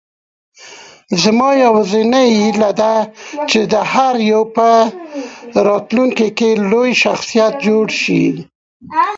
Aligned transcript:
زما 1.21 1.49
یوازینۍ 1.63 2.29
هیله 2.41 2.71
ده، 2.79 2.95
چې 3.49 3.59
هر 3.93 4.15
یو 4.31 4.43
په 4.55 4.67
راتلونکې 5.67 6.27
کې 6.37 6.49
لوی 6.71 6.91
شخصیت 7.03 7.53
جوړ 7.67 7.85
شي. 8.01 8.23